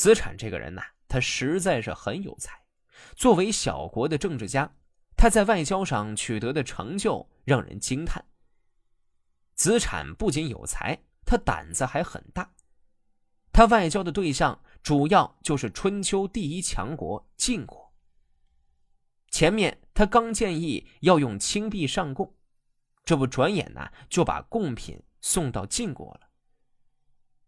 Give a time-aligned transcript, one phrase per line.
[0.00, 2.58] 子产这个人呐，他实在是很有才。
[3.16, 4.74] 作为小国的政治家，
[5.14, 8.24] 他在外交上取得的成就让人惊叹。
[9.54, 12.50] 子产不仅有才，他胆子还很大。
[13.52, 17.92] 他外交的对象主要就是春秋第一强国晋国。
[19.30, 22.34] 前面他刚建议要用青币上贡，
[23.04, 26.30] 这不转眼呢就把贡品送到晋国了。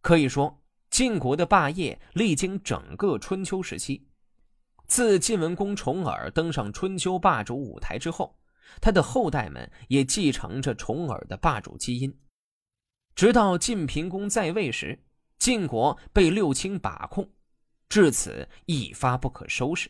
[0.00, 0.62] 可以说，
[0.98, 4.04] 晋国的霸业历经整个春秋时期。
[4.88, 8.36] 自晋文公重耳登上春秋霸主舞台之后，
[8.80, 12.12] 他的后代们也继承着重耳的霸主基因，
[13.14, 15.00] 直到晋平公在位时，
[15.38, 17.30] 晋国被六卿把控，
[17.88, 19.88] 至此一发不可收拾。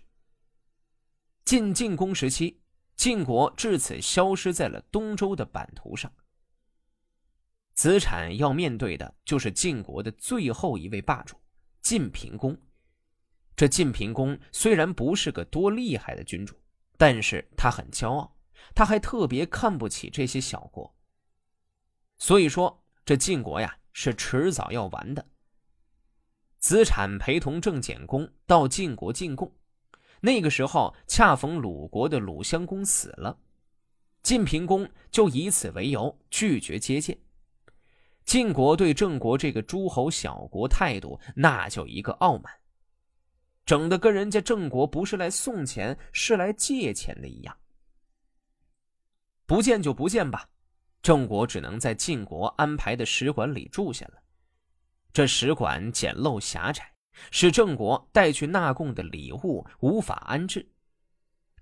[1.47, 2.61] 晋晋公时期，
[2.97, 6.13] 晋国至此消失在了东周的版图上。
[7.78, 11.37] 子产要面对的就是晋国的最后一位霸主
[11.80, 12.60] 晋平公。
[13.54, 16.57] 这晋平公虽然不是个多厉害的君主，
[16.96, 18.37] 但是他很骄傲，
[18.74, 20.93] 他还特别看不起这些小国。
[22.18, 25.24] 所以说，这晋国呀是迟早要完的。
[26.59, 29.54] 子产陪同郑简公到晋国进贡，
[30.23, 33.38] 那个时候恰逢鲁国的鲁襄公死了，
[34.24, 37.16] 晋平公就以此为由拒绝接见。
[38.29, 42.52] 晋国对郑国这个诸侯小国态度，那叫一个傲慢。
[43.65, 47.57] 整的跟人家郑国不是来送钱，是来借钱的一样。
[49.46, 50.46] 不见就不见吧，
[51.01, 54.23] 郑国只能在晋国安排的使馆里住下了。
[55.10, 56.85] 这使馆简陋狭窄，
[57.30, 60.70] 使郑国带去纳贡的礼物无法安置，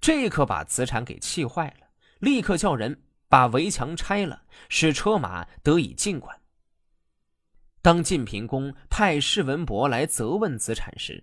[0.01, 1.87] 这可把子产给气坏了，
[2.19, 6.37] 立刻叫人把围墙拆了，使车马得以进馆。
[7.87, 11.23] 当晋平公派士文伯来责问子产时，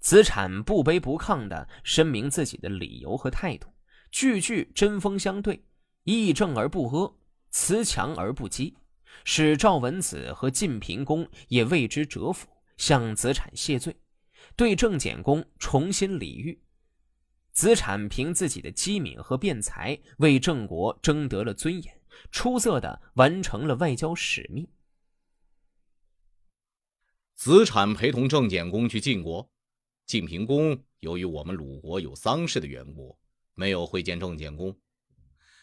[0.00, 3.68] 子产不卑不亢地声明自己的理由和态度，
[4.10, 5.64] 句句针锋相对，
[6.02, 7.16] 义正而不阿，
[7.48, 8.76] 辞强而不激，
[9.24, 13.96] 使赵文子和晋平公也为之折服，向子产谢罪，
[14.56, 16.60] 对郑简公重新礼遇。
[17.52, 21.98] 子产凭自己的机敏和辩才，为郑国争得了尊严，
[22.30, 24.68] 出色的完成了外交使命。
[27.34, 29.50] 子产陪同郑简公去晋国。
[30.06, 33.18] 晋平公由于我们鲁国有丧事的缘故，
[33.54, 34.74] 没有会见郑简公。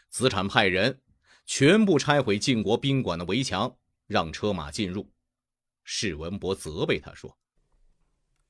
[0.09, 1.01] 子产派人
[1.45, 3.77] 全部拆毁晋国宾馆的围墙，
[4.07, 5.09] 让车马进入。
[5.83, 7.37] 史文伯责备他说：“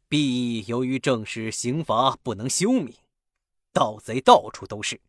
[0.10, 2.94] 必由于正是刑罚不能休明，
[3.72, 5.00] 盗贼到处都是，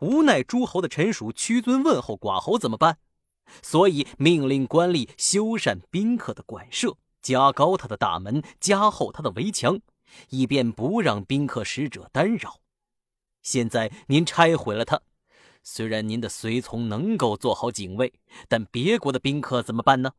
[0.00, 2.98] 无奈诸侯的臣属屈尊问候寡侯怎么办？
[3.62, 9.80] 所以命令官吏修缮宾客的馆舍，加高他的大门，加厚他的围墙。”
[10.28, 12.60] 以便不让宾客使者干扰。
[13.42, 15.00] 现在您拆毁了它，
[15.64, 18.12] 虽然您的随从能够做好警卫，
[18.46, 20.12] 但别国的宾客怎么办呢？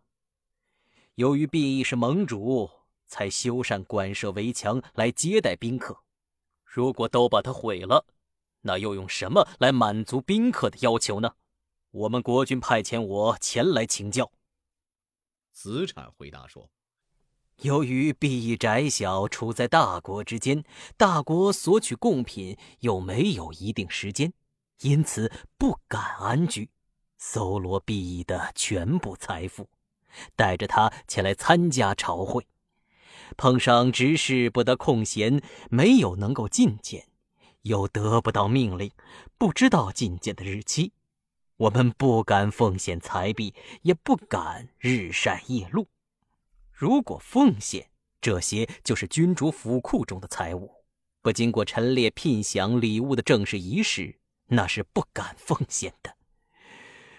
[1.14, 2.70] 由于毕义是盟主，
[3.08, 5.98] 才修缮馆舍围墙来接待宾客。
[6.66, 8.06] 如果都把它毁了，
[8.62, 11.36] 那又用什么来满足宾客的要求呢？
[11.92, 14.30] 我们国君派遣我前来请教。
[15.54, 16.70] 子产回答说。
[17.62, 20.64] 由于敝邑窄小，处在大国之间，
[20.98, 24.34] 大国索取贡品又没有一定时间，
[24.82, 26.70] 因此不敢安居，
[27.18, 29.70] 搜罗敝邑的全部财富，
[30.36, 32.46] 带着他前来参加朝会。
[33.38, 37.08] 碰上执事不得空闲，没有能够觐见，
[37.64, 38.92] 又得不到命令，
[39.38, 40.92] 不知道觐见的日期，
[41.58, 45.88] 我们不敢奉献财币，也不敢日晒夜露。
[46.76, 50.70] 如果奉献这些，就是君主府库中的财物，
[51.22, 56.14] 不经过陈列聘享礼物的正式仪式，那是不敢奉献的。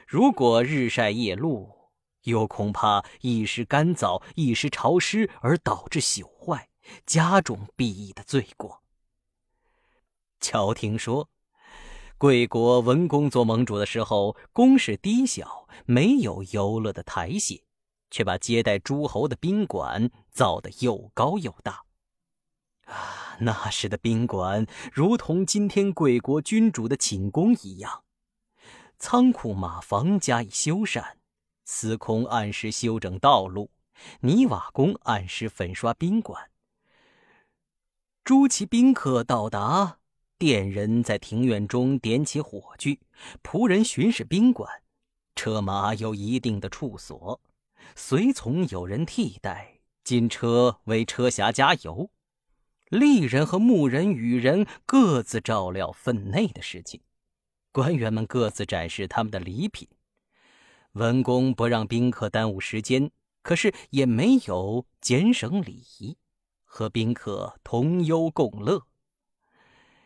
[0.06, 1.90] 如果日晒夜露，
[2.24, 6.68] 又恐怕一时干燥，一时潮湿而导致朽坏，
[7.06, 8.82] 加重敝邑的罪过。
[10.38, 11.30] 乔听说，
[12.18, 17.62] 贵国文公做盟主的时候，宫室低小，没有游乐的台榭。
[18.10, 21.84] 却把接待诸侯的宾馆造得又高又大，
[22.84, 28.04] 啊，那时的宾馆如同今天贵国君主的寝宫一样，
[28.98, 31.16] 仓库马房加以修缮，
[31.64, 33.70] 司空按时修整道路，
[34.20, 36.50] 泥瓦工按时粉刷宾馆。
[38.24, 39.98] 诸其宾客到达，
[40.38, 42.98] 店人在庭院中点起火炬，
[43.42, 44.82] 仆人巡视宾馆，
[45.34, 47.40] 车马有一定的处所。
[47.94, 52.10] 随从有人替代，金车为车匣加油，
[52.88, 57.00] 丽人和牧人、羽人各自照料分内的事情，
[57.72, 59.88] 官员们各自展示他们的礼品。
[60.92, 63.10] 文公不让宾客耽误时间，
[63.42, 66.16] 可是也没有减省礼仪，
[66.64, 68.86] 和宾客同忧共乐。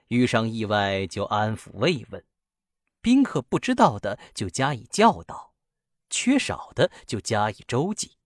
[0.08, 2.24] 遇上意外就安抚慰问，
[3.00, 5.49] 宾客不知道的就加以教导，
[6.10, 8.18] 缺少的就加以周济。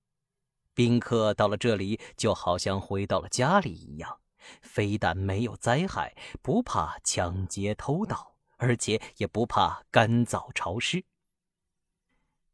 [0.74, 4.18] 宾客到了这里，就好像回到了家里一样，
[4.60, 11.04] 非但没有灾害，不怕抢劫偷盗，而且也不怕干燥潮湿。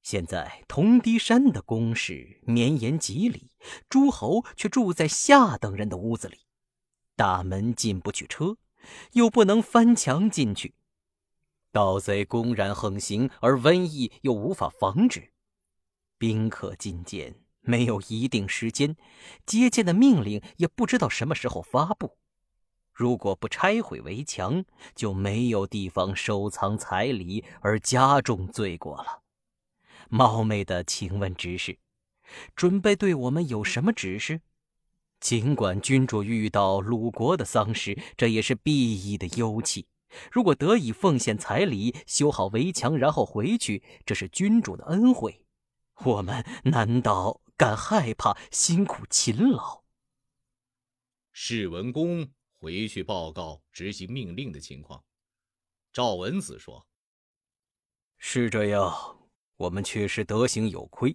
[0.03, 3.53] 现在铜堤山的宫室绵延几里，
[3.89, 6.41] 诸侯却住在下等人的屋子里，
[7.17, 8.57] 大门进不去车，
[9.13, 10.75] 又不能翻墙进去，
[11.73, 15.33] 盗贼公然横行，而瘟疫又无法防止。
[16.19, 18.97] 宾客觐见没有一定时间，
[19.47, 22.17] 接见的命令也不知道什么时候发布。
[22.93, 24.65] 如果不拆毁围墙，
[24.95, 29.23] 就没有地方收藏彩礼，而加重罪过了。
[30.09, 31.79] 冒昧的，请问执事，
[32.55, 34.43] 准备对我们有什么指示？
[35.21, 39.87] 尽管君主遇到鲁国的丧事，这也是必议的忧戚。
[40.31, 45.45] 如果得以奉献彩礼，修好围墙，然后回去，这是君主的恩惠。
[46.05, 49.83] 我们难道敢害怕辛苦勤劳？
[51.33, 52.29] 史文公
[52.59, 55.05] 回去报告执行命令的情况。
[55.93, 56.87] 赵文子说
[58.19, 59.19] ：“是这样。”
[59.61, 61.15] 我们确实德行有亏，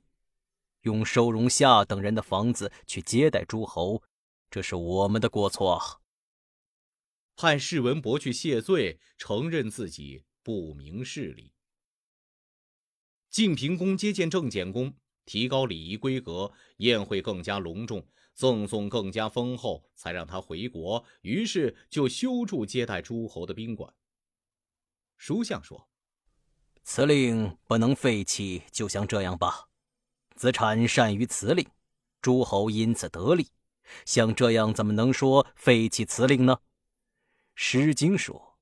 [0.82, 4.04] 用收容下等人的房子去接待诸侯，
[4.52, 6.04] 这是我们的过错。
[7.36, 11.52] 派世文伯去谢罪，承认自己不明事理。
[13.30, 14.94] 晋平公接见郑简公，
[15.26, 21.04] 提高礼仪规格，宴会更加隆重，赠送更加丰厚，才让他回国。
[21.22, 23.94] 于是就修筑接待诸侯的宾馆。
[25.18, 25.90] 书相说。
[26.84, 29.68] 辞令不能废弃，就像这样吧。
[30.36, 31.68] 子产善于辞令，
[32.22, 33.48] 诸侯因此得利。
[34.06, 36.54] 像这样，怎么能说废弃辞令呢？
[37.56, 38.58] 《诗经》说：“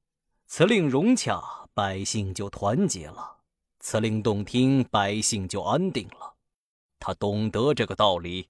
[0.46, 3.40] 辞令融洽，百姓就团结了；
[3.80, 6.36] 辞令动听，百姓就安定了。”
[7.00, 8.48] 他懂得这个道理，